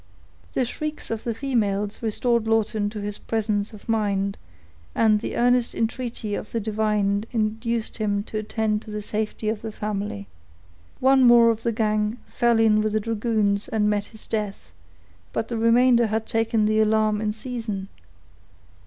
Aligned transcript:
The 0.55 0.65
shrieks 0.65 1.11
of 1.11 1.25
the 1.25 1.33
females 1.35 2.01
restored 2.01 2.47
Lawton 2.47 2.89
to 2.89 3.01
his 3.01 3.19
presence 3.19 3.71
of 3.71 3.87
mind, 3.87 4.35
and 4.95 5.19
the 5.19 5.35
earnest 5.37 5.75
entreaty 5.75 6.33
of 6.33 6.51
the 6.51 6.59
divine 6.59 7.25
induced 7.31 7.97
him 7.97 8.23
to 8.23 8.39
attend 8.39 8.81
to 8.81 8.89
the 8.89 9.03
safety 9.03 9.47
of 9.47 9.61
the 9.61 9.71
family. 9.71 10.27
One 10.99 11.23
more 11.23 11.51
of 11.51 11.61
the 11.61 11.71
gang 11.71 12.17
fell 12.25 12.57
in 12.59 12.81
with 12.81 12.93
the 12.93 12.99
dragoons, 12.99 13.67
and 13.67 13.91
met 13.91 14.05
his 14.05 14.25
death; 14.25 14.71
but 15.33 15.49
the 15.49 15.57
remainder 15.59 16.07
had 16.07 16.25
taken 16.25 16.65
the 16.65 16.79
alarm 16.79 17.21
in 17.21 17.31
season. 17.31 17.87